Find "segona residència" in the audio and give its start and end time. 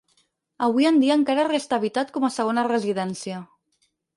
2.41-3.45